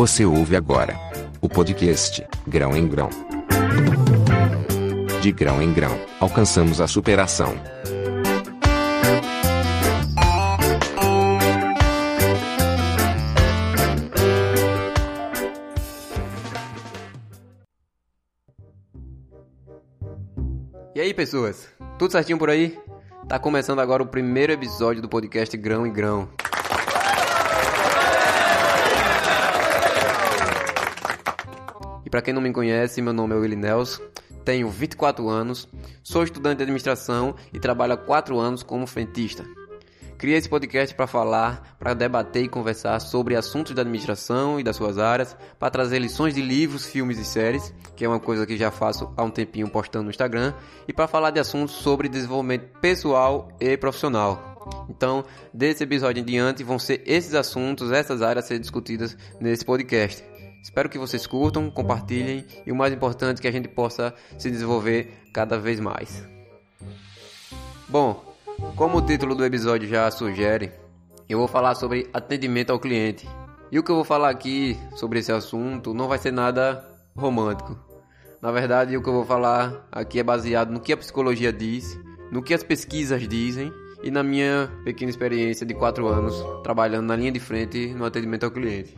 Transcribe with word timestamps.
Você 0.00 0.24
ouve 0.24 0.56
agora 0.56 0.98
o 1.42 1.46
podcast 1.46 2.26
Grão 2.48 2.74
em 2.74 2.88
Grão. 2.88 3.10
De 5.20 5.30
grão 5.30 5.60
em 5.60 5.74
grão, 5.74 5.90
alcançamos 6.18 6.80
a 6.80 6.88
superação. 6.88 7.52
E 20.94 21.00
aí, 21.02 21.12
pessoas? 21.12 21.68
Tudo 21.98 22.12
certinho 22.12 22.38
por 22.38 22.48
aí? 22.48 22.78
Tá 23.28 23.38
começando 23.38 23.80
agora 23.80 24.02
o 24.02 24.06
primeiro 24.06 24.50
episódio 24.50 25.02
do 25.02 25.10
podcast 25.10 25.54
Grão 25.58 25.86
e 25.86 25.90
Grão. 25.90 26.26
Para 32.10 32.20
quem 32.20 32.34
não 32.34 32.42
me 32.42 32.52
conhece, 32.52 33.00
meu 33.00 33.12
nome 33.12 33.34
é 33.34 33.38
Willy 33.38 33.54
Nelson, 33.54 34.02
tenho 34.44 34.68
24 34.68 35.28
anos, 35.28 35.68
sou 36.02 36.24
estudante 36.24 36.56
de 36.56 36.64
administração 36.64 37.36
e 37.52 37.60
trabalho 37.60 37.92
há 37.92 37.96
4 37.96 38.36
anos 38.36 38.64
como 38.64 38.84
frentista. 38.84 39.44
Criei 40.18 40.36
esse 40.36 40.48
podcast 40.48 40.92
para 40.94 41.06
falar, 41.06 41.76
para 41.78 41.94
debater 41.94 42.44
e 42.44 42.48
conversar 42.48 42.98
sobre 42.98 43.36
assuntos 43.36 43.74
da 43.74 43.82
administração 43.82 44.58
e 44.58 44.64
das 44.64 44.74
suas 44.74 44.98
áreas, 44.98 45.36
para 45.56 45.70
trazer 45.70 46.00
lições 46.00 46.34
de 46.34 46.42
livros, 46.42 46.84
filmes 46.84 47.16
e 47.16 47.24
séries, 47.24 47.72
que 47.94 48.04
é 48.04 48.08
uma 48.08 48.20
coisa 48.20 48.44
que 48.44 48.56
já 48.56 48.72
faço 48.72 49.10
há 49.16 49.22
um 49.22 49.30
tempinho 49.30 49.70
postando 49.70 50.04
no 50.04 50.10
Instagram, 50.10 50.52
e 50.88 50.92
para 50.92 51.06
falar 51.06 51.30
de 51.30 51.38
assuntos 51.38 51.76
sobre 51.76 52.08
desenvolvimento 52.08 52.66
pessoal 52.80 53.48
e 53.60 53.76
profissional. 53.76 54.58
Então, 54.90 55.24
desse 55.54 55.84
episódio 55.84 56.20
em 56.20 56.24
diante, 56.24 56.64
vão 56.64 56.78
ser 56.78 57.02
esses 57.06 57.34
assuntos, 57.34 57.92
essas 57.92 58.20
áreas 58.20 58.44
a 58.44 58.48
ser 58.48 58.58
discutidas 58.58 59.16
nesse 59.40 59.64
podcast. 59.64 60.22
Espero 60.62 60.88
que 60.88 60.98
vocês 60.98 61.26
curtam, 61.26 61.70
compartilhem 61.70 62.44
e 62.66 62.72
o 62.72 62.76
mais 62.76 62.92
importante, 62.92 63.40
que 63.40 63.48
a 63.48 63.52
gente 63.52 63.68
possa 63.68 64.14
se 64.38 64.50
desenvolver 64.50 65.12
cada 65.32 65.58
vez 65.58 65.80
mais. 65.80 66.26
Bom, 67.88 68.22
como 68.76 68.98
o 68.98 69.02
título 69.02 69.34
do 69.34 69.44
episódio 69.44 69.88
já 69.88 70.10
sugere, 70.10 70.72
eu 71.28 71.38
vou 71.38 71.48
falar 71.48 71.74
sobre 71.74 72.08
atendimento 72.12 72.70
ao 72.70 72.78
cliente. 72.78 73.28
E 73.72 73.78
o 73.78 73.82
que 73.82 73.90
eu 73.90 73.94
vou 73.94 74.04
falar 74.04 74.30
aqui 74.30 74.78
sobre 74.96 75.20
esse 75.20 75.32
assunto 75.32 75.94
não 75.94 76.08
vai 76.08 76.18
ser 76.18 76.32
nada 76.32 76.84
romântico. 77.16 77.78
Na 78.42 78.50
verdade, 78.50 78.96
o 78.96 79.02
que 79.02 79.08
eu 79.08 79.12
vou 79.12 79.24
falar 79.24 79.86
aqui 79.92 80.18
é 80.18 80.22
baseado 80.22 80.70
no 80.70 80.80
que 80.80 80.92
a 80.92 80.96
psicologia 80.96 81.52
diz, 81.52 81.98
no 82.30 82.42
que 82.42 82.54
as 82.54 82.62
pesquisas 82.62 83.26
dizem 83.28 83.72
e 84.02 84.10
na 84.10 84.22
minha 84.22 84.70
pequena 84.84 85.10
experiência 85.10 85.66
de 85.66 85.74
4 85.74 86.06
anos 86.08 86.34
trabalhando 86.62 87.06
na 87.06 87.16
linha 87.16 87.32
de 87.32 87.40
frente 87.40 87.94
no 87.94 88.04
atendimento 88.04 88.44
ao 88.44 88.50
cliente. 88.50 88.94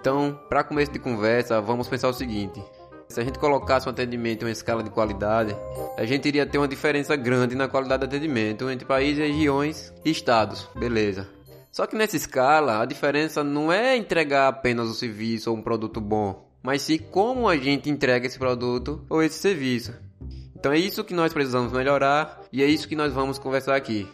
Então, 0.00 0.38
para 0.48 0.62
começo 0.62 0.92
de 0.92 0.98
conversa, 1.00 1.60
vamos 1.60 1.88
pensar 1.88 2.08
o 2.08 2.12
seguinte: 2.12 2.62
se 3.08 3.20
a 3.20 3.24
gente 3.24 3.36
colocasse 3.36 3.88
um 3.88 3.90
atendimento 3.90 4.42
em 4.42 4.44
uma 4.44 4.52
escala 4.52 4.80
de 4.80 4.90
qualidade, 4.90 5.56
a 5.96 6.04
gente 6.04 6.28
iria 6.28 6.46
ter 6.46 6.56
uma 6.56 6.68
diferença 6.68 7.16
grande 7.16 7.56
na 7.56 7.66
qualidade 7.66 8.06
de 8.06 8.06
atendimento 8.06 8.70
entre 8.70 8.86
países, 8.86 9.18
regiões 9.18 9.92
e 10.04 10.10
estados, 10.10 10.68
beleza. 10.76 11.26
Só 11.72 11.84
que 11.84 11.96
nessa 11.96 12.16
escala, 12.16 12.80
a 12.80 12.84
diferença 12.84 13.42
não 13.42 13.72
é 13.72 13.96
entregar 13.96 14.46
apenas 14.46 14.88
o 14.88 14.94
serviço 14.94 15.50
ou 15.50 15.56
um 15.56 15.62
produto 15.62 16.00
bom, 16.00 16.48
mas 16.62 16.82
sim 16.82 16.98
como 16.98 17.48
a 17.48 17.56
gente 17.56 17.90
entrega 17.90 18.24
esse 18.24 18.38
produto 18.38 19.04
ou 19.10 19.20
esse 19.20 19.38
serviço. 19.40 19.92
Então 20.54 20.70
é 20.70 20.78
isso 20.78 21.02
que 21.02 21.14
nós 21.14 21.32
precisamos 21.32 21.72
melhorar 21.72 22.40
e 22.52 22.62
é 22.62 22.66
isso 22.66 22.88
que 22.88 22.96
nós 22.96 23.12
vamos 23.12 23.36
conversar 23.36 23.74
aqui. 23.74 24.08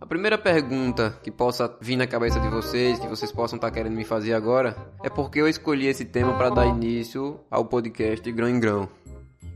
A 0.00 0.06
primeira 0.06 0.38
pergunta 0.38 1.14
que 1.22 1.30
possa 1.30 1.76
vir 1.78 1.94
na 1.94 2.06
cabeça 2.06 2.40
de 2.40 2.48
vocês, 2.48 2.98
que 2.98 3.06
vocês 3.06 3.30
possam 3.30 3.56
estar 3.56 3.70
querendo 3.70 3.94
me 3.94 4.04
fazer 4.04 4.32
agora, 4.32 4.74
é 5.02 5.10
porque 5.10 5.38
eu 5.38 5.46
escolhi 5.46 5.88
esse 5.88 6.06
tema 6.06 6.32
para 6.38 6.48
dar 6.48 6.66
início 6.66 7.38
ao 7.50 7.66
podcast 7.66 8.32
Grão 8.32 8.48
em 8.48 8.58
Grão. 8.58 8.88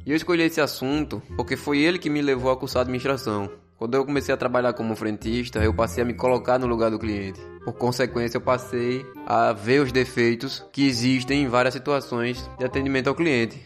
E 0.05 0.11
eu 0.11 0.17
escolhi 0.17 0.43
esse 0.43 0.61
assunto 0.61 1.23
porque 1.35 1.57
foi 1.57 1.79
ele 1.79 1.99
que 1.99 2.11
me 2.11 2.21
levou 2.21 2.53
a 2.53 2.57
cursar 2.59 2.83
administração. 2.83 3.51
Quando 3.79 3.95
eu 3.95 4.05
comecei 4.05 4.35
a 4.35 4.37
trabalhar 4.37 4.75
como 4.75 4.95
frentista, 4.95 5.65
eu 5.65 5.73
passei 5.73 6.03
a 6.03 6.07
me 6.07 6.13
colocar 6.13 6.59
no 6.59 6.67
lugar 6.67 6.91
do 6.91 6.99
cliente. 6.99 7.41
Por 7.65 7.73
consequência, 7.73 8.37
eu 8.37 8.43
passei 8.43 9.05
a 9.27 9.51
ver 9.55 9.81
os 9.81 9.93
defeitos 9.93 10.63
que 10.71 10.87
existem 10.87 11.45
em 11.45 11.49
várias 11.49 11.73
situações 11.73 12.49
de 12.59 12.67
atendimento 12.67 13.09
ao 13.09 13.15
cliente. 13.15 13.59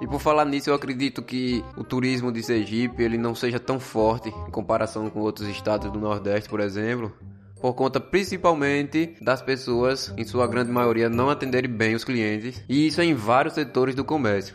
E 0.00 0.06
por 0.06 0.20
falar 0.20 0.44
nisso, 0.44 0.70
eu 0.70 0.74
acredito 0.74 1.22
que 1.22 1.64
o 1.76 1.82
turismo 1.82 2.30
de 2.30 2.42
Sergipe 2.42 3.02
ele 3.02 3.16
não 3.16 3.34
seja 3.34 3.58
tão 3.58 3.80
forte 3.80 4.28
em 4.28 4.50
comparação 4.50 5.08
com 5.08 5.20
outros 5.20 5.48
estados 5.48 5.90
do 5.90 5.98
Nordeste, 5.98 6.48
por 6.48 6.60
exemplo, 6.60 7.12
por 7.60 7.72
conta 7.74 7.98
principalmente 7.98 9.16
das 9.22 9.40
pessoas, 9.40 10.12
em 10.16 10.24
sua 10.24 10.46
grande 10.46 10.70
maioria, 10.70 11.08
não 11.08 11.30
atenderem 11.30 11.70
bem 11.70 11.94
os 11.94 12.04
clientes, 12.04 12.62
e 12.68 12.86
isso 12.86 13.00
é 13.00 13.04
em 13.04 13.14
vários 13.14 13.54
setores 13.54 13.94
do 13.94 14.04
comércio. 14.04 14.54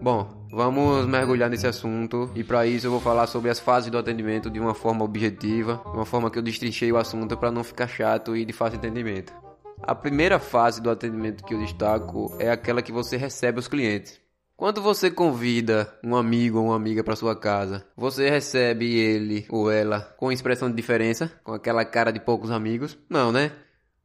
Bom, 0.00 0.48
vamos 0.50 1.06
mergulhar 1.06 1.48
nesse 1.48 1.66
assunto 1.66 2.28
e 2.34 2.42
para 2.42 2.66
isso 2.66 2.86
eu 2.86 2.90
vou 2.90 3.00
falar 3.00 3.26
sobre 3.26 3.50
as 3.50 3.60
fases 3.60 3.90
do 3.90 3.98
atendimento 3.98 4.50
de 4.50 4.58
uma 4.58 4.74
forma 4.74 5.04
objetiva, 5.04 5.80
uma 5.86 6.04
forma 6.04 6.30
que 6.30 6.38
eu 6.38 6.42
destrinchei 6.42 6.90
o 6.90 6.96
assunto 6.96 7.36
para 7.36 7.52
não 7.52 7.62
ficar 7.62 7.86
chato 7.86 8.36
e 8.36 8.44
de 8.44 8.52
fácil 8.52 8.78
entendimento. 8.78 9.32
A 9.80 9.94
primeira 9.94 10.38
fase 10.38 10.80
do 10.80 10.90
atendimento 10.90 11.44
que 11.44 11.54
eu 11.54 11.58
destaco 11.58 12.34
é 12.38 12.50
aquela 12.50 12.82
que 12.82 12.92
você 12.92 13.16
recebe 13.16 13.58
os 13.58 13.68
clientes. 13.68 14.21
Quando 14.62 14.80
você 14.80 15.10
convida 15.10 15.92
um 16.04 16.14
amigo 16.14 16.60
ou 16.60 16.66
uma 16.66 16.76
amiga 16.76 17.02
para 17.02 17.16
sua 17.16 17.34
casa, 17.34 17.84
você 17.96 18.30
recebe 18.30 18.96
ele 18.96 19.44
ou 19.48 19.68
ela 19.68 20.14
com 20.16 20.30
expressão 20.30 20.70
de 20.70 20.76
diferença, 20.76 21.32
com 21.42 21.52
aquela 21.52 21.84
cara 21.84 22.12
de 22.12 22.20
poucos 22.20 22.48
amigos? 22.48 22.96
Não, 23.10 23.32
né? 23.32 23.50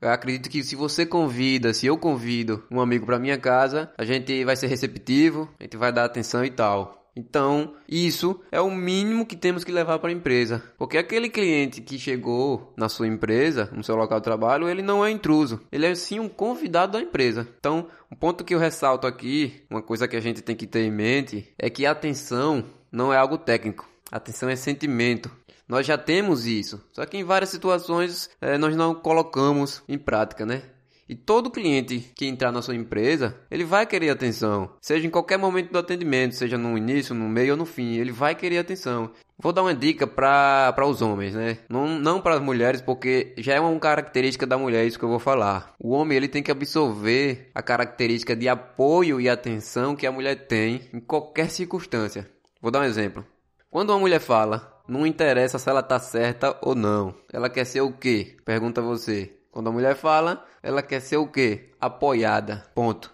Eu 0.01 0.09
acredito 0.09 0.49
que 0.49 0.63
se 0.63 0.75
você 0.75 1.05
convida, 1.05 1.75
se 1.75 1.85
eu 1.85 1.95
convido 1.95 2.63
um 2.71 2.81
amigo 2.81 3.05
para 3.05 3.19
minha 3.19 3.37
casa, 3.37 3.91
a 3.95 4.03
gente 4.03 4.43
vai 4.43 4.55
ser 4.55 4.65
receptivo, 4.65 5.47
a 5.59 5.63
gente 5.63 5.77
vai 5.77 5.93
dar 5.93 6.05
atenção 6.05 6.43
e 6.43 6.49
tal. 6.49 7.06
Então, 7.17 7.73
isso 7.89 8.39
é 8.51 8.61
o 8.61 8.69
mínimo 8.69 9.25
que 9.25 9.35
temos 9.35 9.63
que 9.63 9.71
levar 9.71 9.97
para 9.97 10.09
a 10.09 10.13
empresa. 10.13 10.61
Porque 10.77 10.99
aquele 10.99 11.29
cliente 11.29 11.81
que 11.81 11.97
chegou 11.97 12.71
na 12.77 12.87
sua 12.87 13.07
empresa, 13.07 13.67
no 13.73 13.83
seu 13.83 13.95
local 13.95 14.19
de 14.19 14.23
trabalho, 14.23 14.69
ele 14.69 14.83
não 14.83 15.03
é 15.03 15.09
intruso. 15.09 15.59
Ele 15.71 15.87
é 15.87 15.95
sim 15.95 16.19
um 16.19 16.29
convidado 16.29 16.91
da 16.91 17.01
empresa. 17.01 17.47
Então, 17.57 17.87
um 18.11 18.15
ponto 18.15 18.43
que 18.43 18.53
eu 18.53 18.59
ressalto 18.59 19.07
aqui, 19.07 19.63
uma 19.67 19.81
coisa 19.81 20.07
que 20.07 20.15
a 20.15 20.19
gente 20.21 20.43
tem 20.43 20.55
que 20.55 20.67
ter 20.67 20.81
em 20.81 20.91
mente, 20.91 21.51
é 21.57 21.71
que 21.71 21.87
a 21.87 21.91
atenção 21.91 22.63
não 22.91 23.11
é 23.11 23.17
algo 23.17 23.39
técnico. 23.39 23.89
Atenção 24.11 24.47
é 24.47 24.55
sentimento. 24.55 25.31
Nós 25.67 25.87
já 25.87 25.97
temos 25.97 26.45
isso, 26.45 26.81
só 26.93 27.05
que 27.05 27.17
em 27.17 27.23
várias 27.25 27.49
situações 27.49 28.29
é, 28.39 28.57
nós 28.57 28.75
não 28.75 28.95
colocamos 28.95 29.83
em 29.89 29.97
prática, 29.97 30.45
né? 30.45 30.61
E 31.09 31.15
todo 31.15 31.49
cliente 31.51 32.11
que 32.15 32.25
entrar 32.25 32.51
na 32.51 32.61
sua 32.61 32.75
empresa, 32.75 33.37
ele 33.49 33.63
vai 33.63 33.85
querer 33.85 34.09
atenção. 34.09 34.71
Seja 34.81 35.07
em 35.07 35.09
qualquer 35.09 35.37
momento 35.37 35.71
do 35.71 35.79
atendimento, 35.79 36.35
seja 36.35 36.57
no 36.57 36.77
início, 36.77 37.15
no 37.15 37.29
meio 37.29 37.51
ou 37.51 37.57
no 37.57 37.65
fim, 37.65 37.95
ele 37.95 38.11
vai 38.11 38.35
querer 38.35 38.57
atenção. 38.57 39.11
Vou 39.39 39.53
dar 39.53 39.61
uma 39.61 39.73
dica 39.73 40.07
para 40.07 40.85
os 40.85 41.01
homens, 41.01 41.35
né? 41.35 41.59
Não, 41.69 41.87
não 41.87 42.19
para 42.19 42.35
as 42.35 42.41
mulheres, 42.41 42.81
porque 42.81 43.35
já 43.37 43.53
é 43.53 43.59
uma 43.59 43.79
característica 43.79 44.47
da 44.47 44.57
mulher 44.57 44.85
isso 44.85 44.97
que 44.97 45.05
eu 45.05 45.09
vou 45.09 45.19
falar. 45.19 45.75
O 45.79 45.91
homem 45.91 46.17
ele 46.17 46.27
tem 46.27 46.41
que 46.41 46.51
absorver 46.51 47.51
a 47.53 47.61
característica 47.61 48.35
de 48.35 48.49
apoio 48.49 49.21
e 49.21 49.29
atenção 49.29 49.95
que 49.95 50.07
a 50.07 50.11
mulher 50.11 50.47
tem 50.47 50.81
em 50.91 50.99
qualquer 50.99 51.49
circunstância. 51.51 52.27
Vou 52.59 52.71
dar 52.71 52.79
um 52.79 52.85
exemplo. 52.85 53.23
Quando 53.69 53.91
uma 53.91 53.99
mulher 53.99 54.19
fala, 54.19 54.81
não 54.87 55.05
interessa 55.05 55.59
se 55.59 55.69
ela 55.69 55.83
tá 55.83 55.99
certa 55.99 56.57
ou 56.61 56.73
não. 56.73 57.13
Ela 57.31 57.49
quer 57.49 57.65
ser 57.65 57.81
o 57.81 57.91
quê? 57.91 58.37
Pergunta 58.43 58.81
você. 58.81 59.36
Quando 59.57 59.69
a 59.69 59.71
mulher 59.71 59.95
fala, 59.95 60.45
ela 60.61 60.83
quer 60.83 60.99
ser 60.99 61.17
o 61.17 61.25
quê? 61.25 61.71
Apoiada. 61.81 62.63
Ponto. 62.75 63.11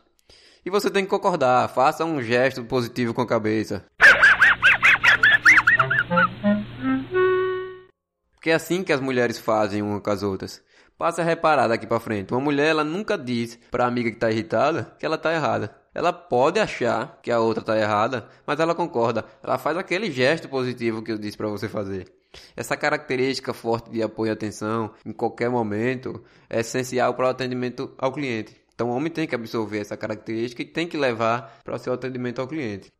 E 0.65 0.69
você 0.69 0.89
tem 0.89 1.05
que 1.05 1.09
concordar. 1.09 1.69
Faça 1.69 2.03
um 2.03 2.21
gesto 2.21 2.65
positivo 2.65 3.13
com 3.13 3.21
a 3.21 3.25
cabeça. 3.25 3.85
Porque 8.33 8.49
é 8.49 8.53
assim 8.53 8.83
que 8.83 8.91
as 8.91 8.99
mulheres 8.99 9.39
fazem 9.39 9.81
uma 9.81 10.01
com 10.01 10.09
as 10.09 10.21
outras. 10.21 10.61
Passa 10.97 11.21
a 11.21 11.23
reparar 11.23 11.69
daqui 11.69 11.87
pra 11.87 12.01
frente. 12.01 12.33
Uma 12.33 12.41
mulher, 12.41 12.71
ela 12.71 12.83
nunca 12.83 13.17
diz 13.17 13.57
pra 13.71 13.85
amiga 13.85 14.11
que 14.11 14.17
tá 14.17 14.29
irritada 14.29 14.93
que 14.99 15.05
ela 15.05 15.17
tá 15.17 15.33
errada. 15.33 15.73
Ela 15.95 16.11
pode 16.11 16.59
achar 16.59 17.21
que 17.23 17.31
a 17.31 17.39
outra 17.39 17.63
tá 17.63 17.79
errada, 17.79 18.27
mas 18.45 18.59
ela 18.59 18.75
concorda. 18.75 19.23
Ela 19.41 19.57
faz 19.57 19.77
aquele 19.77 20.11
gesto 20.11 20.49
positivo 20.49 21.01
que 21.01 21.13
eu 21.13 21.17
disse 21.17 21.37
para 21.37 21.47
você 21.47 21.69
fazer. 21.69 22.11
Essa 22.55 22.75
característica 22.75 23.53
forte 23.53 23.89
de 23.89 24.01
apoio 24.01 24.29
e 24.29 24.33
atenção 24.33 24.91
em 25.05 25.11
qualquer 25.11 25.49
momento 25.49 26.23
é 26.49 26.59
essencial 26.59 27.13
para 27.13 27.27
o 27.27 27.29
atendimento 27.29 27.93
ao 27.97 28.11
cliente. 28.11 28.55
Então 28.73 28.89
o 28.89 28.95
homem 28.95 29.11
tem 29.11 29.27
que 29.27 29.35
absorver 29.35 29.79
essa 29.79 29.95
característica 29.95 30.61
e 30.61 30.65
tem 30.65 30.87
que 30.87 30.97
levar 30.97 31.61
para 31.63 31.75
o 31.75 31.79
seu 31.79 31.93
atendimento 31.93 32.41
ao 32.41 32.47
cliente. 32.47 32.91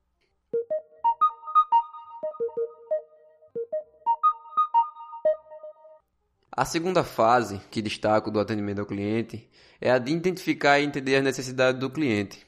A 6.56 6.66
segunda 6.66 7.04
fase 7.04 7.60
que 7.72 7.82
destaco 7.82 8.30
do 8.30 8.40
atendimento 8.40 8.80
ao 8.80 8.86
cliente 8.86 9.50
é 9.82 9.90
a 9.90 9.98
de 9.98 10.12
identificar 10.12 10.80
e 10.80 10.86
entender 10.86 11.16
as 11.16 11.24
necessidades 11.24 11.80
do 11.80 11.90
cliente. 11.90 12.46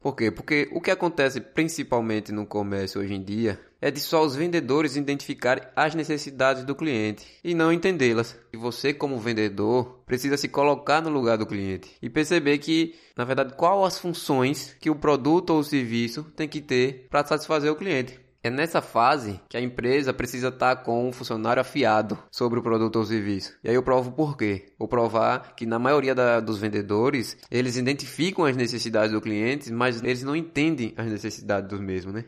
Por 0.00 0.14
quê? 0.14 0.30
Porque 0.30 0.68
o 0.72 0.80
que 0.80 0.92
acontece 0.92 1.40
principalmente 1.40 2.30
no 2.30 2.46
comércio 2.46 3.00
hoje 3.00 3.14
em 3.14 3.22
dia 3.22 3.60
é 3.80 3.90
de 3.90 3.98
só 3.98 4.24
os 4.24 4.36
vendedores 4.36 4.94
identificarem 4.94 5.64
as 5.74 5.94
necessidades 5.94 6.64
do 6.64 6.74
cliente 6.74 7.26
e 7.42 7.52
não 7.52 7.72
entendê-las. 7.72 8.38
E 8.52 8.56
você, 8.56 8.94
como 8.94 9.18
vendedor, 9.18 10.00
precisa 10.06 10.36
se 10.36 10.48
colocar 10.48 11.00
no 11.00 11.10
lugar 11.10 11.36
do 11.36 11.46
cliente 11.46 11.90
e 12.00 12.08
perceber 12.08 12.58
que, 12.58 12.94
na 13.16 13.24
verdade, 13.24 13.54
quais 13.54 13.94
as 13.94 13.98
funções 13.98 14.76
que 14.80 14.88
o 14.88 14.96
produto 14.96 15.50
ou 15.50 15.60
o 15.60 15.64
serviço 15.64 16.22
tem 16.36 16.48
que 16.48 16.60
ter 16.60 17.08
para 17.10 17.26
satisfazer 17.26 17.70
o 17.70 17.76
cliente. 17.76 18.20
É 18.42 18.50
nessa 18.50 18.80
fase 18.80 19.40
que 19.48 19.56
a 19.56 19.60
empresa 19.60 20.12
precisa 20.12 20.48
estar 20.48 20.76
com 20.76 21.08
um 21.08 21.12
funcionário 21.12 21.60
afiado 21.60 22.16
sobre 22.30 22.60
o 22.60 22.62
produto 22.62 22.96
ou 22.96 23.04
serviço. 23.04 23.58
E 23.64 23.68
aí 23.68 23.74
eu 23.74 23.82
provo 23.82 24.12
por 24.12 24.36
quê. 24.36 24.72
Vou 24.78 24.86
provar 24.86 25.54
que 25.56 25.66
na 25.66 25.78
maioria 25.78 26.14
da, 26.14 26.38
dos 26.38 26.58
vendedores, 26.58 27.36
eles 27.50 27.76
identificam 27.76 28.44
as 28.44 28.56
necessidades 28.56 29.12
do 29.12 29.20
cliente, 29.20 29.72
mas 29.72 30.00
eles 30.02 30.22
não 30.22 30.36
entendem 30.36 30.94
as 30.96 31.06
necessidades 31.06 31.68
do 31.68 31.82
mesmo, 31.82 32.12
né? 32.12 32.26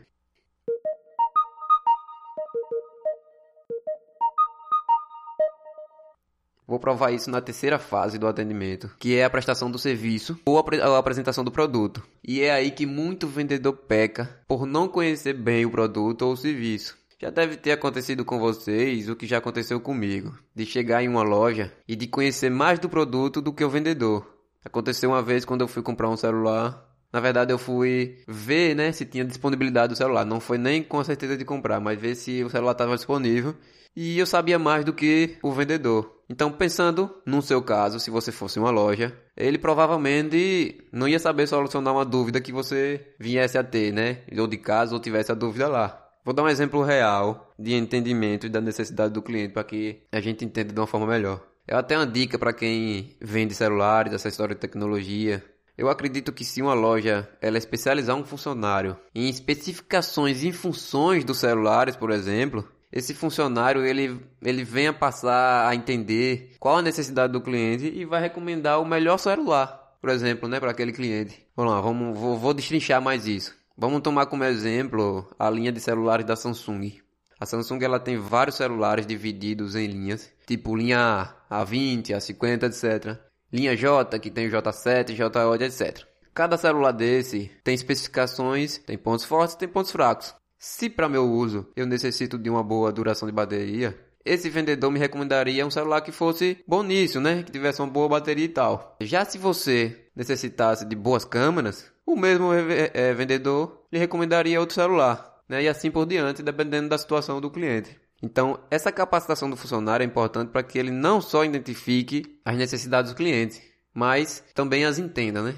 Vou 6.71 6.79
provar 6.79 7.11
isso 7.11 7.29
na 7.29 7.41
terceira 7.41 7.77
fase 7.77 8.17
do 8.17 8.25
atendimento, 8.25 8.89
que 8.97 9.17
é 9.17 9.25
a 9.25 9.29
prestação 9.29 9.69
do 9.69 9.77
serviço 9.77 10.39
ou 10.45 10.57
a 10.57 10.97
apresentação 10.97 11.43
do 11.43 11.51
produto. 11.51 12.01
E 12.25 12.39
é 12.39 12.49
aí 12.49 12.71
que 12.71 12.85
muito 12.85 13.27
vendedor 13.27 13.73
peca 13.73 14.39
por 14.47 14.65
não 14.65 14.87
conhecer 14.87 15.33
bem 15.33 15.65
o 15.65 15.69
produto 15.69 16.21
ou 16.21 16.31
o 16.31 16.37
serviço. 16.37 16.97
Já 17.19 17.29
deve 17.29 17.57
ter 17.57 17.73
acontecido 17.73 18.23
com 18.23 18.39
vocês 18.39 19.09
o 19.09 19.17
que 19.17 19.27
já 19.27 19.39
aconteceu 19.39 19.81
comigo, 19.81 20.33
de 20.55 20.65
chegar 20.65 21.03
em 21.03 21.09
uma 21.09 21.23
loja 21.23 21.73
e 21.85 21.93
de 21.93 22.07
conhecer 22.07 22.49
mais 22.49 22.79
do 22.79 22.87
produto 22.87 23.41
do 23.41 23.51
que 23.51 23.65
o 23.65 23.69
vendedor. 23.69 24.25
Aconteceu 24.63 25.09
uma 25.09 25.21
vez 25.21 25.43
quando 25.43 25.59
eu 25.59 25.67
fui 25.67 25.83
comprar 25.83 26.09
um 26.09 26.15
celular. 26.15 26.87
Na 27.11 27.19
verdade, 27.19 27.51
eu 27.51 27.57
fui 27.57 28.19
ver, 28.25 28.77
né, 28.77 28.93
se 28.93 29.05
tinha 29.05 29.25
disponibilidade 29.25 29.91
do 29.91 29.97
celular. 29.97 30.23
Não 30.23 30.39
foi 30.39 30.57
nem 30.57 30.81
com 30.81 31.01
a 31.01 31.03
certeza 31.03 31.35
de 31.35 31.43
comprar, 31.43 31.81
mas 31.81 31.99
ver 31.99 32.15
se 32.15 32.41
o 32.45 32.49
celular 32.49 32.71
estava 32.71 32.95
disponível. 32.95 33.57
E 33.95 34.17
eu 34.17 34.25
sabia 34.25 34.57
mais 34.57 34.85
do 34.85 34.93
que 34.93 35.37
o 35.41 35.51
vendedor. 35.51 36.21
Então, 36.29 36.49
pensando 36.49 37.13
no 37.25 37.41
seu 37.41 37.61
caso, 37.61 37.99
se 37.99 38.09
você 38.09 38.31
fosse 38.31 38.57
uma 38.57 38.69
loja, 38.69 39.13
ele 39.35 39.57
provavelmente 39.57 40.87
não 40.91 41.07
ia 41.07 41.19
saber 41.19 41.45
solucionar 41.45 41.93
uma 41.93 42.05
dúvida 42.05 42.39
que 42.39 42.53
você 42.53 43.05
viesse 43.19 43.57
a 43.57 43.63
ter, 43.63 43.91
né? 43.91 44.19
Ou 44.37 44.47
de 44.47 44.57
casa, 44.57 44.93
ou 44.93 45.01
tivesse 45.01 45.31
a 45.31 45.35
dúvida 45.35 45.67
lá. 45.67 46.01
Vou 46.23 46.33
dar 46.33 46.43
um 46.43 46.47
exemplo 46.47 46.83
real 46.83 47.51
de 47.59 47.73
entendimento 47.73 48.45
e 48.45 48.49
da 48.49 48.61
necessidade 48.61 49.13
do 49.13 49.21
cliente 49.21 49.53
para 49.53 49.63
que 49.63 50.03
a 50.11 50.21
gente 50.21 50.45
entenda 50.45 50.71
de 50.71 50.79
uma 50.79 50.87
forma 50.87 51.07
melhor. 51.07 51.45
Eu 51.67 51.77
até 51.77 51.97
uma 51.97 52.07
dica 52.07 52.39
para 52.39 52.53
quem 52.53 53.17
vende 53.19 53.53
celulares, 53.53 54.23
história 54.25 54.55
de 54.55 54.61
tecnologia. 54.61 55.43
Eu 55.77 55.89
acredito 55.89 56.31
que 56.31 56.45
se 56.45 56.61
uma 56.61 56.73
loja 56.73 57.27
ela 57.41 57.57
especializar 57.57 58.15
um 58.15 58.23
funcionário 58.23 58.97
em 59.15 59.27
especificações 59.27 60.43
e 60.43 60.51
funções 60.51 61.23
dos 61.23 61.39
celulares, 61.39 61.95
por 61.95 62.11
exemplo, 62.11 62.67
esse 62.91 63.13
funcionário 63.13 63.85
ele, 63.85 64.19
ele 64.41 64.63
venha 64.63 64.91
passar 64.91 65.67
a 65.67 65.73
entender 65.73 66.55
qual 66.59 66.77
a 66.77 66.81
necessidade 66.81 67.31
do 67.31 67.41
cliente 67.41 67.85
e 67.85 68.03
vai 68.03 68.21
recomendar 68.21 68.81
o 68.81 68.85
melhor 68.85 69.17
celular, 69.17 69.95
por 70.01 70.09
exemplo, 70.09 70.49
né, 70.49 70.59
para 70.59 70.71
aquele 70.71 70.91
cliente. 70.91 71.45
Vamos 71.55 71.73
lá, 71.73 71.81
vamos, 71.81 72.17
vou, 72.17 72.37
vou 72.37 72.53
destrinchar 72.53 73.01
mais 73.01 73.27
isso. 73.27 73.55
Vamos 73.77 74.01
tomar 74.01 74.25
como 74.25 74.43
exemplo 74.43 75.25
a 75.39 75.49
linha 75.49 75.71
de 75.71 75.79
celulares 75.79 76.25
da 76.25 76.35
Samsung. 76.35 76.99
A 77.39 77.45
Samsung 77.45 77.83
ela 77.83 77.99
tem 77.99 78.17
vários 78.17 78.57
celulares 78.57 79.07
divididos 79.07 79.75
em 79.75 79.87
linhas, 79.87 80.29
tipo 80.45 80.75
linha 80.75 81.33
A, 81.49 81.65
A20, 81.65 82.09
A50, 82.09 82.63
etc. 82.63 83.17
Linha 83.51 83.75
J, 83.75 84.19
que 84.19 84.29
tem 84.29 84.49
J7, 84.49 85.15
J8, 85.15 85.61
etc. 85.61 86.05
Cada 86.33 86.57
celular 86.57 86.91
desse 86.91 87.51
tem 87.63 87.73
especificações, 87.73 88.77
tem 88.79 88.97
pontos 88.97 89.25
fortes, 89.25 89.55
tem 89.55 89.67
pontos 89.67 89.91
fracos. 89.91 90.35
Se 90.63 90.91
para 90.91 91.09
meu 91.09 91.27
uso 91.27 91.67
eu 91.75 91.87
necessito 91.87 92.37
de 92.37 92.47
uma 92.47 92.61
boa 92.61 92.91
duração 92.91 93.27
de 93.27 93.33
bateria, 93.33 93.97
esse 94.23 94.47
vendedor 94.47 94.91
me 94.91 94.99
recomendaria 94.99 95.65
um 95.65 95.71
celular 95.71 96.01
que 96.01 96.11
fosse 96.11 96.59
boníssimo, 96.67 97.23
né? 97.23 97.41
Que 97.41 97.51
tivesse 97.51 97.81
uma 97.81 97.87
boa 97.87 98.07
bateria 98.07 98.45
e 98.45 98.49
tal. 98.49 98.95
Já 99.01 99.25
se 99.25 99.39
você 99.39 100.05
necessitasse 100.15 100.85
de 100.85 100.95
boas 100.95 101.25
câmeras, 101.25 101.91
o 102.05 102.15
mesmo 102.15 102.53
é, 102.53 103.11
vendedor 103.11 103.85
lhe 103.91 103.97
recomendaria 103.97 104.59
outro 104.59 104.75
celular, 104.75 105.41
né? 105.49 105.63
E 105.63 105.67
assim 105.67 105.89
por 105.89 106.05
diante, 106.05 106.43
dependendo 106.43 106.89
da 106.89 106.97
situação 106.99 107.41
do 107.41 107.49
cliente. 107.49 107.99
Então, 108.21 108.59
essa 108.69 108.91
capacitação 108.91 109.49
do 109.49 109.57
funcionário 109.57 110.03
é 110.03 110.07
importante 110.07 110.51
para 110.51 110.61
que 110.61 110.77
ele 110.77 110.91
não 110.91 111.19
só 111.19 111.43
identifique 111.43 112.39
as 112.45 112.55
necessidades 112.55 113.09
do 113.09 113.17
cliente, 113.17 113.59
mas 113.95 114.43
também 114.53 114.85
as 114.85 114.99
entenda, 114.99 115.41
né? 115.41 115.55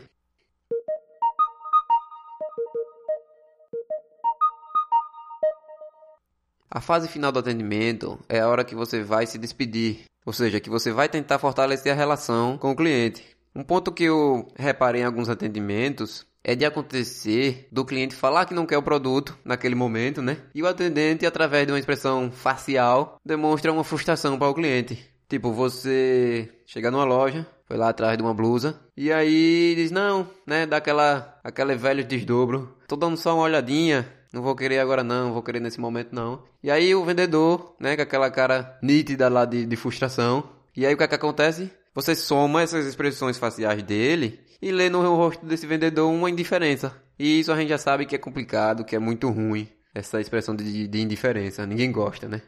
A 6.76 6.82
fase 6.82 7.08
final 7.08 7.32
do 7.32 7.38
atendimento 7.38 8.18
é 8.28 8.40
a 8.40 8.48
hora 8.48 8.64
que 8.64 8.74
você 8.74 9.04
vai 9.04 9.28
se 9.28 9.38
despedir, 9.38 10.06
ou 10.26 10.34
seja, 10.34 10.60
que 10.60 10.72
você 10.72 10.92
vai 10.92 11.08
tentar 11.08 11.38
fortalecer 11.38 11.92
a 11.92 11.96
relação 11.96 12.58
com 12.58 12.72
o 12.72 12.76
cliente. 12.76 13.24
Um 13.56 13.64
ponto 13.64 13.92
que 13.92 14.06
eu 14.06 14.48
reparei 14.56 15.04
em 15.04 15.06
alguns 15.06 15.30
atendimentos 15.30 16.26
é 16.44 16.56
de 16.56 16.66
acontecer 16.66 17.68
do 17.72 17.86
cliente 17.86 18.16
falar 18.16 18.48
que 18.48 18.56
não 18.56 18.66
quer 18.66 18.80
o 18.80 18.82
produto 18.82 19.38
naquele 19.46 19.76
momento, 19.76 20.20
né? 20.20 20.38
E 20.56 20.64
o 20.64 20.68
atendente, 20.68 21.28
através 21.28 21.68
de 21.68 21.74
uma 21.74 21.78
expressão 21.78 22.32
facial, 22.32 23.18
demonstra 23.24 23.72
uma 23.72 23.84
frustração 23.84 24.40
para 24.40 24.50
o 24.50 24.56
cliente. 24.56 24.98
Tipo, 25.30 25.52
você 25.52 26.50
chega 26.66 26.90
numa 26.90 27.06
loja, 27.06 27.46
foi 27.68 27.78
lá 27.78 27.90
atrás 27.90 28.18
de 28.18 28.24
uma 28.24 28.34
blusa, 28.34 28.80
e 28.98 29.12
aí 29.12 29.76
diz, 29.76 29.92
não, 29.92 30.28
né? 30.48 30.66
Dá 30.66 30.78
aquela, 30.78 31.40
aquele 31.44 31.76
velho 31.76 32.04
desdobro. 32.04 32.76
Tô 32.88 32.96
dando 32.96 33.16
só 33.16 33.36
uma 33.36 33.44
olhadinha, 33.44 34.08
não 34.34 34.42
vou 34.42 34.56
querer 34.56 34.80
agora 34.80 35.04
não, 35.04 35.32
vou 35.32 35.44
querer 35.44 35.60
nesse 35.60 35.80
momento 35.80 36.10
não. 36.12 36.44
E 36.64 36.72
aí 36.72 36.96
o 36.96 37.06
vendedor, 37.06 37.76
né, 37.80 37.96
com 37.96 38.02
aquela 38.02 38.32
cara 38.32 38.80
nítida 38.82 39.30
lá 39.30 39.46
de, 39.46 39.64
de 39.64 39.76
frustração. 39.76 40.50
E 40.76 40.88
aí 40.88 40.94
o 40.96 40.98
que, 40.98 41.04
é 41.04 41.08
que 41.08 41.14
acontece? 41.14 41.72
Você 41.94 42.16
soma 42.16 42.64
essas 42.64 42.88
expressões 42.88 43.38
faciais 43.38 43.84
dele 43.84 44.40
e 44.60 44.72
lê 44.72 44.90
no 44.90 45.16
rosto 45.16 45.46
desse 45.46 45.68
vendedor 45.68 46.12
uma 46.12 46.32
indiferença. 46.32 47.00
E 47.20 47.40
isso 47.40 47.52
a 47.52 47.56
gente 47.56 47.70
já 47.70 47.78
sabe 47.78 48.08
que 48.08 48.16
é 48.16 48.18
complicado, 48.18 48.84
que 48.84 48.96
é 48.96 49.00
muito 49.00 49.30
ruim. 49.30 49.70
Essa 49.94 50.20
expressão 50.20 50.56
de, 50.56 50.88
de 50.88 51.00
indiferença. 51.00 51.68
Ninguém 51.68 51.92
gosta, 51.92 52.28
né? 52.28 52.42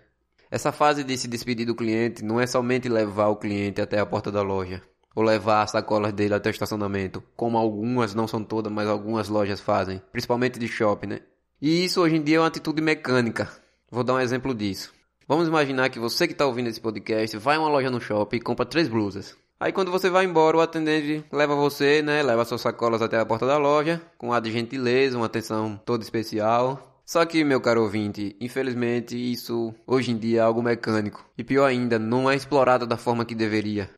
Essa 0.50 0.72
fase 0.72 1.04
de 1.04 1.16
se 1.16 1.28
despedir 1.28 1.68
do 1.68 1.76
cliente 1.76 2.26
não 2.26 2.42
é 2.42 2.48
somente 2.48 2.90
levar 2.90 3.28
o 3.28 3.36
cliente 3.36 3.80
até 3.80 4.00
a 4.00 4.06
porta 4.06 4.32
da 4.32 4.42
loja 4.42 4.82
ou 5.16 5.24
levar 5.24 5.62
as 5.62 5.72
sacolas 5.72 6.12
dele 6.12 6.34
até 6.34 6.50
o 6.50 6.52
estacionamento, 6.52 7.24
como 7.38 7.58
algumas, 7.58 8.14
não 8.14 8.28
são 8.28 8.44
todas, 8.44 8.72
mas 8.72 8.88
algumas 8.88 9.30
lojas 9.30 9.62
fazem, 9.62 10.02
principalmente 10.12 10.60
de 10.60 10.68
shopping, 10.68 11.08
né? 11.08 11.22
E 11.62 11.86
isso 11.86 12.02
hoje 12.02 12.16
em 12.18 12.22
dia 12.22 12.38
é 12.38 12.40
uma 12.40 12.48
atitude 12.48 12.82
mecânica. 12.82 13.50
Vou 13.90 14.04
dar 14.04 14.16
um 14.16 14.20
exemplo 14.20 14.54
disso. 14.54 14.94
Vamos 15.28 15.48
imaginar 15.48 15.90
que 15.90 16.00
você 16.00 16.28
que 16.28 16.34
está 16.34 16.46
ouvindo 16.46 16.68
esse 16.68 16.82
podcast 16.82 17.38
vai 17.38 17.56
a 17.56 17.60
uma 17.60 17.70
loja 17.70 17.90
no 17.90 18.02
shopping 18.02 18.38
e 18.38 18.42
compra 18.42 18.66
três 18.66 18.88
blusas. 18.88 19.36
Aí 19.60 19.72
quando 19.72 19.90
você 19.90 20.10
vai 20.10 20.26
embora, 20.26 20.58
o 20.58 20.62
atendente 20.62 21.24
leva 21.32 21.56
você, 21.56 22.02
né? 22.02 22.22
Leva 22.22 22.44
suas 22.44 22.62
sacolas 22.62 23.02
até 23.02 23.18
a 23.18 23.26
porta 23.26 23.48
da 23.48 23.58
loja, 23.58 24.02
com 24.18 24.34
ar 24.34 24.42
de 24.42 24.52
gentileza, 24.52 25.18
uma 25.18 25.28
atenção 25.28 25.80
toda 25.86 26.04
especial. 26.04 27.02
Só 27.06 27.26
que, 27.26 27.44
meu 27.44 27.62
caro 27.62 27.84
ouvinte, 27.84 28.36
infelizmente 28.42 29.16
isso 29.16 29.74
hoje 29.88 30.12
em 30.12 30.18
dia 30.18 30.40
é 30.40 30.44
algo 30.44 30.62
mecânico. 30.62 31.26
E 31.38 31.44
pior 31.44 31.66
ainda, 31.66 31.98
não 31.98 32.30
é 32.30 32.36
explorado 32.36 32.86
da 32.86 32.98
forma 32.98 33.24
que 33.24 33.34
deveria. 33.34 33.90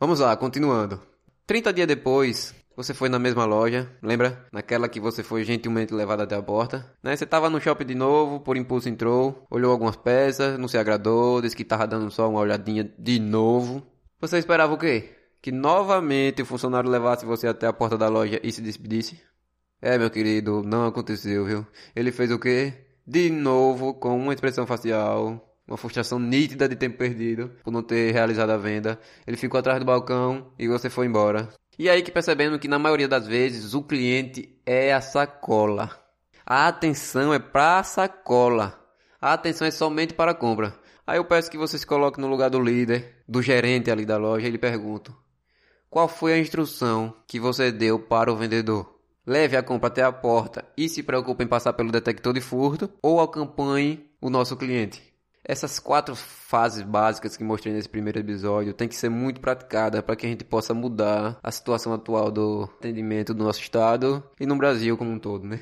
Vamos 0.00 0.20
lá, 0.20 0.34
continuando. 0.36 1.02
30 1.46 1.72
dias 1.72 1.86
depois, 1.86 2.54
você 2.76 2.92
foi 2.92 3.08
na 3.08 3.18
mesma 3.18 3.44
loja, 3.44 3.90
lembra? 4.02 4.46
Naquela 4.52 4.88
que 4.88 4.98
você 4.98 5.22
foi 5.22 5.44
gentilmente 5.44 5.94
levado 5.94 6.22
até 6.22 6.34
a 6.34 6.42
porta. 6.42 6.92
Né? 7.02 7.16
Você 7.16 7.24
tava 7.24 7.48
no 7.48 7.60
shopping 7.60 7.86
de 7.86 7.94
novo, 7.94 8.40
por 8.40 8.56
impulso 8.56 8.88
entrou, 8.88 9.46
olhou 9.50 9.70
algumas 9.70 9.96
peças, 9.96 10.58
não 10.58 10.68
se 10.68 10.76
agradou, 10.76 11.40
disse 11.40 11.56
que 11.56 11.64
tava 11.64 11.86
dando 11.86 12.10
só 12.10 12.28
uma 12.28 12.40
olhadinha 12.40 12.92
de 12.98 13.18
novo. 13.18 13.86
Você 14.20 14.38
esperava 14.38 14.72
o 14.72 14.78
quê? 14.78 15.10
Que 15.40 15.52
novamente 15.52 16.42
o 16.42 16.46
funcionário 16.46 16.90
levasse 16.90 17.24
você 17.24 17.46
até 17.46 17.66
a 17.66 17.72
porta 17.72 17.96
da 17.96 18.08
loja 18.08 18.40
e 18.42 18.50
se 18.50 18.62
despedisse? 18.62 19.20
É, 19.80 19.98
meu 19.98 20.10
querido, 20.10 20.62
não 20.62 20.86
aconteceu, 20.86 21.44
viu? 21.44 21.66
Ele 21.94 22.10
fez 22.10 22.30
o 22.30 22.38
quê? 22.38 22.72
De 23.06 23.28
novo, 23.28 23.92
com 23.92 24.16
uma 24.16 24.32
expressão 24.32 24.66
facial, 24.66 25.54
uma 25.68 25.76
frustração 25.76 26.18
nítida 26.18 26.68
de 26.68 26.76
tempo 26.76 26.96
perdido 26.96 27.50
por 27.62 27.70
não 27.70 27.82
ter 27.82 28.12
realizado 28.12 28.50
a 28.50 28.56
venda. 28.56 28.98
Ele 29.26 29.36
ficou 29.36 29.60
atrás 29.60 29.78
do 29.78 29.84
balcão 29.84 30.52
e 30.58 30.66
você 30.68 30.88
foi 30.88 31.06
embora. 31.06 31.48
E 31.78 31.88
aí 31.88 32.02
que 32.02 32.10
percebendo 32.10 32.58
que 32.58 32.68
na 32.68 32.78
maioria 32.78 33.08
das 33.08 33.26
vezes 33.26 33.74
o 33.74 33.82
cliente 33.82 34.56
é 34.64 34.92
a 34.92 35.00
sacola. 35.00 35.90
A 36.46 36.68
atenção 36.68 37.32
é 37.32 37.38
para 37.38 37.78
a 37.78 37.82
sacola. 37.82 38.78
A 39.20 39.32
atenção 39.32 39.66
é 39.66 39.70
somente 39.70 40.14
para 40.14 40.32
a 40.32 40.34
compra. 40.34 40.78
Aí 41.06 41.18
eu 41.18 41.24
peço 41.24 41.50
que 41.50 41.58
você 41.58 41.78
se 41.78 41.86
coloque 41.86 42.20
no 42.20 42.28
lugar 42.28 42.50
do 42.50 42.60
líder, 42.60 43.22
do 43.26 43.42
gerente 43.42 43.90
ali 43.90 44.04
da 44.04 44.16
loja 44.16 44.46
e 44.46 44.50
lhe 44.50 44.58
pergunto: 44.58 45.14
Qual 45.90 46.06
foi 46.08 46.34
a 46.34 46.38
instrução 46.38 47.14
que 47.26 47.40
você 47.40 47.72
deu 47.72 47.98
para 47.98 48.32
o 48.32 48.36
vendedor? 48.36 48.98
Leve 49.26 49.56
a 49.56 49.62
compra 49.62 49.88
até 49.88 50.02
a 50.02 50.12
porta 50.12 50.64
e 50.76 50.88
se 50.88 51.02
preocupe 51.02 51.44
em 51.44 51.46
passar 51.46 51.72
pelo 51.72 51.90
detector 51.90 52.34
de 52.34 52.42
furto 52.42 52.90
ou 53.02 53.20
acompanhe 53.20 54.10
o 54.20 54.28
nosso 54.28 54.56
cliente. 54.56 55.13
Essas 55.46 55.78
quatro 55.78 56.16
fases 56.16 56.82
básicas 56.82 57.36
que 57.36 57.44
mostrei 57.44 57.74
nesse 57.74 57.88
primeiro 57.88 58.18
episódio 58.18 58.72
tem 58.72 58.88
que 58.88 58.96
ser 58.96 59.10
muito 59.10 59.42
praticada 59.42 60.02
para 60.02 60.16
que 60.16 60.24
a 60.24 60.28
gente 60.28 60.42
possa 60.42 60.72
mudar 60.72 61.38
a 61.42 61.50
situação 61.50 61.92
atual 61.92 62.30
do 62.30 62.62
atendimento 62.78 63.34
do 63.34 63.44
nosso 63.44 63.60
estado 63.60 64.24
e 64.40 64.46
no 64.46 64.56
Brasil 64.56 64.96
como 64.96 65.10
um 65.10 65.18
todo, 65.18 65.46
né? 65.46 65.60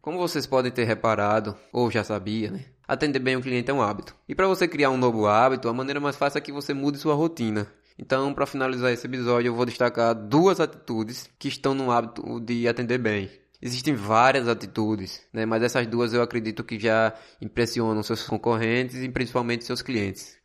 Como 0.00 0.18
vocês 0.18 0.46
podem 0.46 0.72
ter 0.72 0.84
reparado, 0.84 1.54
ou 1.70 1.90
já 1.90 2.02
sabia, 2.02 2.50
né? 2.50 2.64
Atender 2.88 3.18
bem 3.18 3.36
o 3.36 3.42
cliente 3.42 3.70
é 3.70 3.74
um 3.74 3.82
hábito. 3.82 4.16
E 4.26 4.34
para 4.34 4.48
você 4.48 4.66
criar 4.66 4.88
um 4.90 4.96
novo 4.96 5.26
hábito, 5.26 5.68
a 5.68 5.72
maneira 5.74 6.00
mais 6.00 6.16
fácil 6.16 6.38
é 6.38 6.40
que 6.40 6.50
você 6.50 6.72
mude 6.72 6.98
sua 6.98 7.14
rotina. 7.14 7.68
Então, 7.98 8.32
para 8.32 8.46
finalizar 8.46 8.92
esse 8.92 9.06
episódio, 9.06 9.48
eu 9.48 9.54
vou 9.54 9.66
destacar 9.66 10.14
duas 10.14 10.60
atitudes 10.60 11.28
que 11.38 11.48
estão 11.48 11.74
no 11.74 11.90
hábito 11.90 12.40
de 12.40 12.66
atender 12.66 12.98
bem. 12.98 13.30
Existem 13.60 13.94
várias 13.94 14.48
atitudes, 14.48 15.22
né? 15.32 15.46
mas 15.46 15.62
essas 15.62 15.86
duas 15.86 16.12
eu 16.12 16.20
acredito 16.20 16.64
que 16.64 16.80
já 16.80 17.14
impressionam 17.40 18.02
seus 18.02 18.26
concorrentes 18.26 18.96
e 18.96 19.08
principalmente 19.08 19.64
seus 19.64 19.80
clientes. 19.82 20.36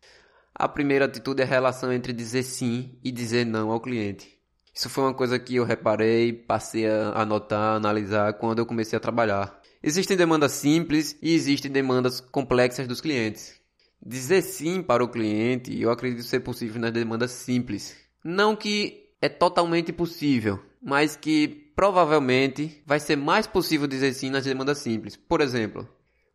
A 0.54 0.68
primeira 0.68 1.06
atitude 1.06 1.42
é 1.42 1.46
a 1.46 1.48
relação 1.48 1.92
entre 1.92 2.14
dizer 2.14 2.44
sim 2.44 2.98
e 3.04 3.12
dizer 3.12 3.46
não 3.46 3.72
ao 3.72 3.82
cliente. 3.82 4.38
Isso 4.74 4.88
foi 4.88 5.06
uma 5.06 5.14
coisa 5.14 5.40
que 5.40 5.56
eu 5.56 5.64
reparei, 5.64 6.32
passei 6.32 6.88
a 6.88 7.10
anotar, 7.22 7.76
analisar 7.76 8.34
quando 8.34 8.60
eu 8.60 8.66
comecei 8.68 8.96
a 8.96 9.00
trabalhar. 9.00 9.60
Existem 9.82 10.16
demandas 10.16 10.52
simples 10.52 11.18
e 11.20 11.34
existem 11.34 11.72
demandas 11.72 12.22
complexas 12.22 12.88
dos 12.88 13.02
clientes. 13.02 13.57
Dizer 14.06 14.42
sim 14.42 14.82
para 14.82 15.04
o 15.04 15.10
cliente, 15.10 15.80
eu 15.80 15.92
acredito 15.92 16.24
ser 16.24 16.40
possível 16.42 16.80
nas 16.80 16.92
demandas 16.92 17.32
simples. 17.32 17.96
Não 18.24 18.56
que 18.56 19.10
é 19.22 19.28
totalmente 19.28 19.92
possível, 19.92 20.60
mas 20.82 21.16
que 21.16 21.72
provavelmente 21.76 22.82
vai 22.86 23.00
ser 23.00 23.16
mais 23.16 23.48
possível 23.48 23.88
dizer 23.88 24.14
sim 24.14 24.30
nas 24.30 24.46
demandas 24.46 24.80
simples. 24.80 25.16
Por 25.16 25.42
exemplo, 25.42 25.88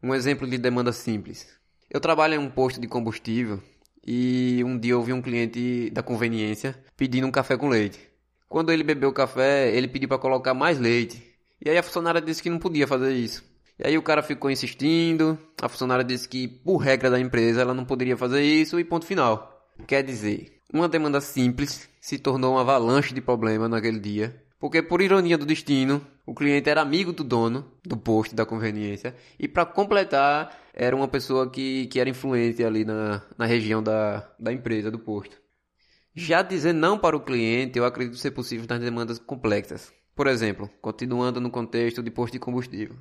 um 0.03 0.15
exemplo 0.15 0.47
de 0.47 0.59
demanda 0.59 0.93
simples. 0.93 1.49
Eu 1.91 2.01
trabalho 2.01 2.35
em 2.35 2.39
um 2.39 2.51
posto 2.51 2.81
de 2.81 2.89
combustível 2.89 3.61
e 4.05 4.63
um 4.65 4.79
dia 4.79 4.93
eu 4.93 5.03
vi 5.03 5.13
um 5.13 5.23
cliente 5.23 5.91
da 5.91 6.03
conveniência 6.03 6.77
pedindo 6.97 7.27
um 7.27 7.31
café 7.31 7.57
com 7.57 7.69
leite. 7.69 8.01
Quando 8.49 8.71
ele 8.71 8.83
bebeu 8.83 9.11
o 9.11 9.15
café, 9.15 9.75
ele 9.75 9.89
pediu 9.89 10.09
para 10.09 10.19
colocar 10.19 10.55
mais 10.55 10.79
leite. 10.79 11.23
E 11.65 11.71
aí 11.71 11.79
a 11.79 11.83
funcionária 11.83 12.21
disse 12.21 12.43
que 12.43 12.51
não 12.51 12.59
podia 12.59 12.87
fazer 12.87 13.13
isso. 13.13 13.45
E 13.79 13.87
aí 13.87 13.99
o 13.99 14.03
cara 14.03 14.23
ficou 14.23 14.51
insistindo, 14.51 15.39
a 15.61 15.69
funcionária 15.69 16.05
disse 16.05 16.29
que, 16.29 16.47
por 16.47 16.77
regra 16.77 17.11
da 17.11 17.19
empresa, 17.19 17.61
ela 17.61 17.75
não 17.75 17.85
poderia 17.85 18.17
fazer 18.17 18.43
isso 18.43 18.79
e 18.79 18.85
ponto 18.85 19.07
final. 19.07 19.69
Quer 19.87 20.03
dizer, 20.03 20.61
uma 20.73 20.89
demanda 20.89 21.21
simples 21.21 21.89
se 22.01 22.19
tornou 22.19 22.53
uma 22.53 22.61
avalanche 22.61 23.15
de 23.15 23.21
problema 23.21 23.69
naquele 23.69 23.99
dia, 23.99 24.43
porque 24.59 24.83
por 24.83 25.01
ironia 25.01 25.37
do 25.37 25.47
destino, 25.47 26.07
o 26.25 26.35
cliente 26.35 26.71
era 26.71 26.81
amigo 26.81 27.13
do 27.13 27.25
dono 27.25 27.73
do 27.85 27.97
posto 27.97 28.35
da 28.35 28.47
conveniência 28.47 29.15
e 29.39 29.49
para 29.49 29.67
completar, 29.67 30.57
era 30.73 30.95
uma 30.95 31.09
pessoa 31.09 31.51
que, 31.51 31.87
que 31.87 31.99
era 31.99 32.09
influente 32.09 32.63
ali 32.65 32.85
na, 32.85 33.23
na 33.37 33.45
região 33.45 33.83
da, 33.83 34.31
da 34.39 34.53
empresa, 34.53 34.91
do 34.91 34.99
posto. 34.99 35.37
Já 36.15 36.43
dizer 36.43 36.73
não 36.73 36.99
para 36.99 37.17
o 37.17 37.21
cliente, 37.21 37.79
eu 37.79 37.85
acredito 37.85 38.17
ser 38.19 38.31
possível 38.31 38.67
nas 38.69 38.81
demandas 38.81 39.19
complexas. 39.19 39.93
Por 40.15 40.27
exemplo, 40.27 40.71
continuando 40.81 41.41
no 41.41 41.51
contexto 41.51 42.03
de 42.03 42.11
posto 42.11 42.35
de 42.35 42.39
combustível. 42.39 42.97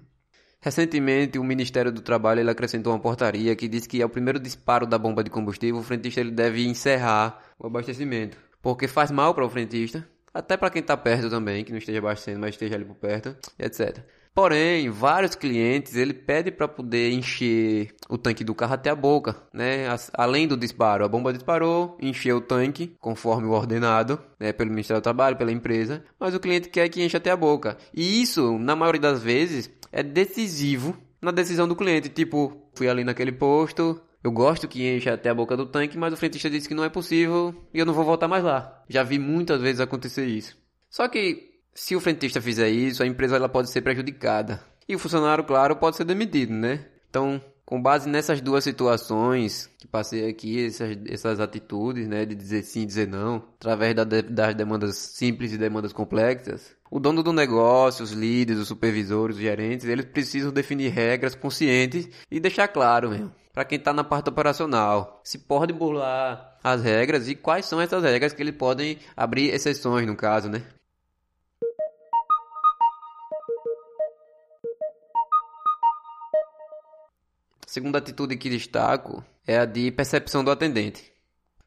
Recentemente, 0.61 1.39
o 1.39 1.43
Ministério 1.43 1.91
do 1.91 2.01
Trabalho 2.01 2.47
acrescentou 2.47 2.93
uma 2.93 2.99
portaria 2.99 3.55
que 3.55 3.67
diz 3.67 3.87
que 3.87 3.99
ao 3.99 4.09
primeiro 4.09 4.39
disparo 4.39 4.85
da 4.85 4.97
bomba 4.97 5.23
de 5.23 5.31
combustível, 5.31 5.79
o 5.79 5.83
frentista 5.83 6.21
ele 6.21 6.29
deve 6.29 6.63
encerrar 6.67 7.41
o 7.57 7.65
abastecimento, 7.65 8.37
porque 8.61 8.87
faz 8.87 9.09
mal 9.09 9.33
para 9.33 9.43
o 9.43 9.49
frentista, 9.49 10.07
até 10.31 10.55
para 10.55 10.69
quem 10.69 10.81
está 10.81 10.95
perto 10.95 11.31
também, 11.31 11.63
que 11.63 11.71
não 11.71 11.79
esteja 11.79 11.97
abastecendo, 11.97 12.39
mas 12.41 12.51
esteja 12.51 12.75
ali 12.75 12.85
por 12.85 12.95
perto, 12.95 13.35
etc. 13.57 14.03
Porém, 14.33 14.89
vários 14.89 15.35
clientes 15.35 15.95
ele 15.95 16.13
pede 16.13 16.51
para 16.51 16.65
poder 16.65 17.11
encher 17.11 17.93
o 18.07 18.17
tanque 18.17 18.43
do 18.45 18.55
carro 18.55 18.75
até 18.75 18.89
a 18.89 18.95
boca, 18.95 19.35
né? 19.51 19.87
Além 20.13 20.47
do 20.47 20.55
disparo, 20.55 21.03
a 21.03 21.07
bomba 21.07 21.33
disparou, 21.33 21.97
encheu 21.99 22.37
o 22.37 22.41
tanque 22.41 22.95
conforme 22.99 23.47
o 23.47 23.51
ordenado, 23.51 24.21
né? 24.39 24.53
Pelo 24.53 24.69
Ministério 24.69 25.01
do 25.01 25.03
Trabalho, 25.03 25.35
pela 25.35 25.51
empresa, 25.51 26.01
mas 26.17 26.33
o 26.33 26.39
cliente 26.39 26.69
quer 26.69 26.87
que 26.87 27.03
encha 27.03 27.17
até 27.17 27.29
a 27.29 27.35
boca. 27.35 27.77
E 27.93 28.21
isso, 28.21 28.57
na 28.57 28.73
maioria 28.73 29.01
das 29.01 29.21
vezes, 29.21 29.69
é 29.91 30.01
decisivo 30.01 30.97
na 31.21 31.31
decisão 31.31 31.67
do 31.67 31.75
cliente. 31.75 32.09
Tipo, 32.09 32.69
fui 32.73 32.87
ali 32.87 33.03
naquele 33.03 33.31
posto, 33.31 34.01
eu 34.23 34.31
gosto 34.31 34.67
que 34.67 34.87
encha 34.87 35.13
até 35.13 35.29
a 35.29 35.33
boca 35.33 35.57
do 35.57 35.65
tanque, 35.65 35.97
mas 35.97 36.13
o 36.13 36.17
frentista 36.17 36.49
disse 36.49 36.67
que 36.67 36.75
não 36.75 36.83
é 36.83 36.89
possível 36.89 37.55
e 37.73 37.79
eu 37.79 37.85
não 37.85 37.93
vou 37.93 38.05
voltar 38.05 38.27
mais 38.27 38.43
lá. 38.43 38.83
Já 38.87 39.03
vi 39.03 39.17
muitas 39.17 39.61
vezes 39.61 39.81
acontecer 39.81 40.25
isso. 40.25 40.57
Só 40.89 41.07
que 41.07 41.51
se 41.73 41.95
o 41.95 41.99
frentista 41.99 42.41
fizer 42.41 42.69
isso, 42.69 43.01
a 43.01 43.07
empresa 43.07 43.35
ela 43.35 43.49
pode 43.49 43.69
ser 43.69 43.81
prejudicada. 43.81 44.63
E 44.87 44.95
o 44.95 44.99
funcionário, 44.99 45.43
claro, 45.43 45.75
pode 45.75 45.95
ser 45.95 46.03
demitido, 46.03 46.53
né? 46.53 46.85
Então, 47.09 47.41
com 47.71 47.81
base 47.81 48.09
nessas 48.09 48.41
duas 48.41 48.65
situações 48.65 49.69
que 49.77 49.87
passei 49.87 50.27
aqui, 50.27 50.65
essas, 50.65 50.97
essas 51.07 51.39
atitudes, 51.39 52.05
né, 52.05 52.25
de 52.25 52.35
dizer 52.35 52.63
sim 52.63 52.81
e 52.81 52.85
dizer 52.85 53.07
não, 53.07 53.37
através 53.55 53.95
da 53.95 54.03
das 54.03 54.53
demandas 54.53 54.97
simples 54.97 55.53
e 55.53 55.57
demandas 55.57 55.93
complexas, 55.93 56.75
o 56.91 56.99
dono 56.99 57.23
do 57.23 57.31
negócio, 57.31 58.03
os 58.03 58.11
líderes, 58.11 58.61
os 58.61 58.67
supervisores, 58.67 59.37
os 59.37 59.41
gerentes, 59.41 59.87
eles 59.87 60.03
precisam 60.03 60.51
definir 60.51 60.89
regras 60.89 61.33
conscientes 61.33 62.09
e 62.29 62.41
deixar 62.41 62.67
claro 62.67 63.31
para 63.53 63.63
quem 63.63 63.77
está 63.77 63.93
na 63.93 64.03
parte 64.03 64.27
operacional, 64.27 65.21
se 65.23 65.37
pode 65.37 65.71
burlar 65.71 66.57
as 66.61 66.83
regras 66.83 67.29
e 67.29 67.35
quais 67.35 67.65
são 67.65 67.79
essas 67.79 68.03
regras 68.03 68.33
que 68.33 68.41
eles 68.41 68.55
podem 68.55 68.97
abrir 69.15 69.49
exceções 69.53 70.05
no 70.05 70.15
caso, 70.17 70.49
né? 70.49 70.61
Segunda 77.71 77.99
atitude 77.99 78.35
que 78.35 78.49
destaco 78.49 79.23
é 79.47 79.57
a 79.57 79.63
de 79.63 79.89
percepção 79.91 80.43
do 80.43 80.51
atendente. 80.51 81.09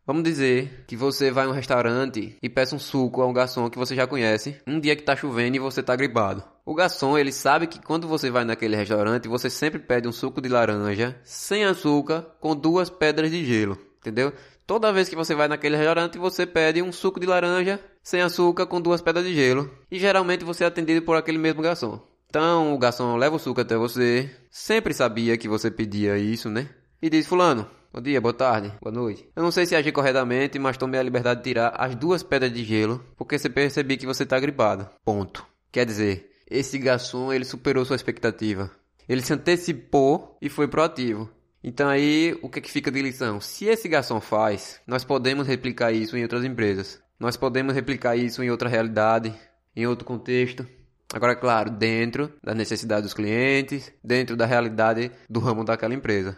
Vamos 0.07 0.23
dizer 0.23 0.85
que 0.87 0.95
você 0.95 1.31
vai 1.31 1.47
a 1.47 1.49
um 1.49 1.53
restaurante 1.53 2.37
e 2.43 2.47
peça 2.51 2.77
um 2.77 2.79
suco 2.79 3.23
a 3.23 3.27
um 3.27 3.33
garçom 3.33 3.71
que 3.71 3.79
você 3.79 3.97
já 3.97 4.07
conhece, 4.07 4.61
um 4.67 4.79
dia 4.79 4.95
que 4.95 5.03
tá 5.03 5.17
chovendo 5.17 5.57
e 5.57 5.59
você 5.59 5.83
tá 5.83 5.97
gripado. 5.97 6.45
O 6.63 6.75
garçom, 6.75 7.17
ele 7.17 7.33
sabe 7.33 7.67
que 7.67 7.81
quando 7.81 8.07
você 8.07 8.31
vai 8.31 8.45
naquele 8.45 8.77
restaurante, 8.77 9.29
você 9.29 9.49
sempre 9.49 9.79
pede 9.79 10.07
um 10.07 10.13
suco 10.13 10.43
de 10.43 10.49
laranja 10.51 11.19
sem 11.25 11.65
açúcar 11.65 12.21
com 12.39 12.55
duas 12.55 12.91
pedras 12.91 13.31
de 13.31 13.43
gelo, 13.43 13.79
entendeu? 13.99 14.31
Toda 14.67 14.93
vez 14.93 15.09
que 15.09 15.17
você 15.17 15.35
vai 15.35 15.49
naquele 15.49 15.75
restaurante, 15.75 16.19
você 16.19 16.45
pede 16.45 16.83
um 16.83 16.93
suco 16.93 17.19
de 17.19 17.27
laranja 17.27 17.81
sem 18.03 18.21
açúcar 18.21 18.67
com 18.67 18.79
duas 18.79 19.01
pedras 19.01 19.25
de 19.25 19.35
gelo, 19.35 19.71
e 19.91 19.99
geralmente 19.99 20.45
você 20.45 20.65
é 20.65 20.67
atendido 20.67 21.01
por 21.01 21.17
aquele 21.17 21.39
mesmo 21.39 21.63
garçom. 21.63 21.99
Então 22.35 22.75
o 22.75 22.79
garçom 22.79 23.15
leva 23.15 23.37
o 23.37 23.39
suco 23.39 23.61
até 23.61 23.77
você. 23.77 24.29
Sempre 24.51 24.93
sabia 24.93 25.39
que 25.39 25.47
você 25.47 25.71
pedia 25.71 26.19
isso, 26.19 26.51
né? 26.51 26.69
E 27.01 27.09
diz: 27.09 27.29
Fulano, 27.29 27.71
bom 27.93 28.01
dia, 28.03 28.21
boa 28.21 28.35
tarde, 28.35 28.73
boa 28.83 28.93
noite. 28.93 29.25
Eu 29.37 29.43
não 29.45 29.53
sei 29.53 29.67
se 29.67 29.77
agi 29.77 29.93
corretamente, 29.93 30.59
mas 30.59 30.77
tomei 30.77 30.99
a 30.99 31.03
liberdade 31.05 31.39
de 31.39 31.45
tirar 31.45 31.69
as 31.79 31.95
duas 31.95 32.25
pedras 32.25 32.53
de 32.53 32.65
gelo 32.65 33.05
porque 33.17 33.39
você 33.39 33.49
percebi 33.49 33.97
que 33.97 34.05
você 34.05 34.27
tá 34.27 34.41
gripado. 34.41 34.91
Ponto. 35.05 35.47
Quer 35.71 35.87
dizer, 35.87 36.29
esse 36.51 36.77
garçom 36.77 37.33
ele 37.33 37.45
superou 37.45 37.85
sua 37.85 37.95
expectativa. 37.95 38.69
Ele 39.09 39.23
se 39.23 39.33
antecipou 39.33 40.37
e 40.43 40.49
foi 40.49 40.67
proativo. 40.67 41.31
Então 41.63 41.89
aí, 41.89 42.37
o 42.43 42.49
que, 42.49 42.59
é 42.59 42.63
que 42.63 42.73
fica 42.73 42.91
de 42.91 43.01
lição? 43.01 43.41
Se 43.41 43.67
esse 43.67 43.89
garçom 43.89 44.21
faz, 44.21 44.81
nós 44.89 45.05
podemos 45.05 45.47
replicar 45.47 45.93
isso 45.93 46.17
em 46.17 46.25
outras 46.25 46.45
empresas. 46.45 47.01
Nós 47.17 47.37
podemos 47.37 47.77
replicar 47.77 48.17
isso 48.17 48.43
em 48.43 48.51
outra 48.51 48.69
realidade, 48.69 49.33
em 49.77 49.87
outro 49.87 50.05
contexto. 50.05 50.67
Agora, 51.15 51.37
claro, 51.37 51.71
dentro 51.71 52.29
da 52.43 52.53
necessidade 52.53 53.03
dos 53.03 53.15
clientes, 53.15 53.93
dentro 54.03 54.37
da 54.37 54.45
realidade 54.45 55.13
do 55.31 55.39
ramo 55.39 55.65
daquela 55.65 55.95
empresa. 55.95 56.37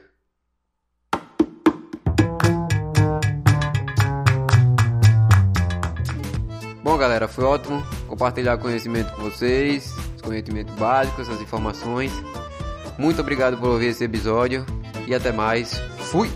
Bom, 6.82 6.98
galera, 6.98 7.26
foi 7.26 7.44
ótimo 7.44 7.82
compartilhar 8.06 8.58
conhecimento 8.58 9.14
com 9.14 9.22
vocês, 9.22 9.90
os 10.14 10.20
conhecimentos 10.20 10.74
básicos, 10.74 11.30
as 11.30 11.40
informações. 11.40 12.12
Muito 12.98 13.22
obrigado 13.22 13.56
por 13.56 13.70
ouvir 13.70 13.86
esse 13.86 14.04
episódio 14.04 14.66
e 15.06 15.14
até 15.14 15.32
mais. 15.32 15.72
Fui! 16.10 16.28